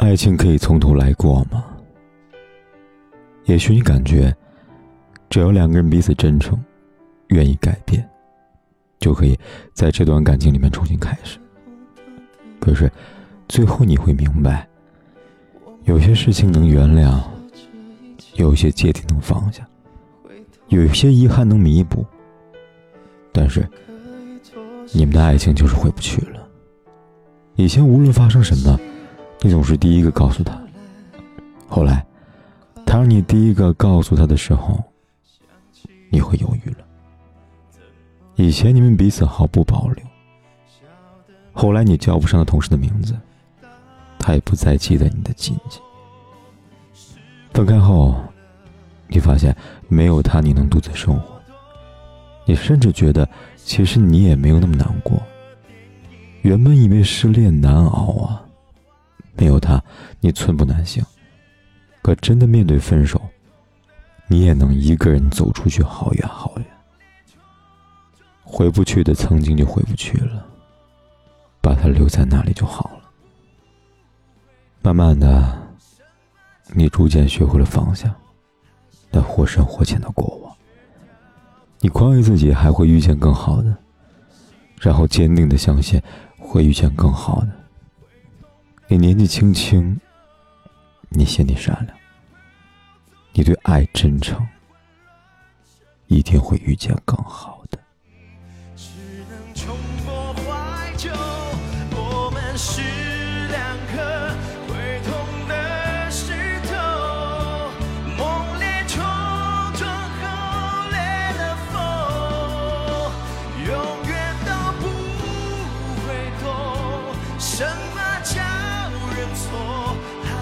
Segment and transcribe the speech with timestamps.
[0.00, 1.62] 爱情可以从头来过吗？
[3.44, 4.34] 也许你感觉，
[5.28, 6.58] 只要两个人彼此真诚，
[7.28, 8.02] 愿意改变，
[8.98, 9.38] 就可以
[9.74, 11.38] 在这段感情里面重新开始。
[12.58, 12.90] 可是，
[13.46, 14.66] 最后你会明白，
[15.84, 17.20] 有些事情能原谅，
[18.36, 19.68] 有些芥蒂能放下，
[20.68, 22.06] 有些遗憾能弥补，
[23.32, 23.68] 但是，
[24.94, 26.48] 你们的爱情就是回不去了。
[27.56, 28.80] 以前无论发生什么。
[29.42, 30.60] 你总是第一个告诉他，
[31.66, 32.04] 后来，
[32.84, 34.82] 他让你第一个告诉他的时候，
[36.10, 36.78] 你会犹豫了。
[38.36, 40.04] 以前你们彼此毫不保留，
[41.52, 43.14] 后来你叫不上同事的名字，
[44.18, 45.80] 他也不再记得你的亲戚。
[47.54, 48.14] 分开后，
[49.08, 49.56] 你发现
[49.88, 51.40] 没有他你能独自生活，
[52.44, 55.18] 你甚至觉得其实你也没有那么难过。
[56.42, 58.44] 原本以为失恋难熬啊。
[59.40, 59.82] 没有他，
[60.20, 61.02] 你寸步难行。
[62.02, 63.18] 可真的面对分手，
[64.26, 66.66] 你也能一个人走出去好远好远。
[68.44, 70.44] 回不去的曾经就回不去了，
[71.62, 73.10] 把它留在那里就好了。
[74.82, 75.58] 慢慢的，
[76.74, 78.14] 你逐渐学会了放下
[79.10, 80.54] 那或深或浅的过往。
[81.78, 83.74] 你宽慰自己还会遇见更好的，
[84.78, 85.98] 然后坚定的相信
[86.38, 87.59] 会遇见更好的。
[88.92, 90.00] 你年纪轻轻，
[91.10, 91.96] 你心地善良，
[93.32, 94.44] 你对爱真诚，
[96.08, 97.59] 一定会遇见更好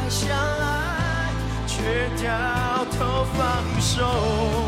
[0.08, 1.30] 相爱
[1.66, 2.32] 却掉
[2.98, 4.67] 头放手。